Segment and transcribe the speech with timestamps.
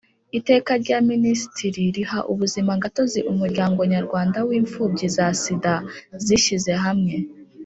[0.39, 5.75] Iteka rya minisitiri riha ubuzimagatozi umuryango nyarwanda w imfubyi za sida
[6.25, 7.15] zishyize hamwe